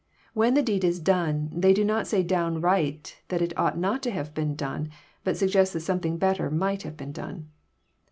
When 0.33 0.55
the 0.55 0.63
deed 0.63 0.83
is 0.83 0.99
done 0.99 1.51
they 1.55 1.73
do 1.75 1.85
not 1.85 2.07
say 2.07 2.23
downright 2.23 3.21
that 3.27 3.39
it 3.39 3.55
ought 3.55 3.77
not 3.77 4.01
to 4.01 4.09
have 4.09 4.33
been 4.33 4.55
done, 4.55 4.89
but 5.23 5.37
suggest 5.37 5.73
that 5.73 5.81
something 5.81 6.17
better 6.17 6.49
might 6.49 6.81
have 6.81 6.97
been 6.97 7.11
done 7.11 7.51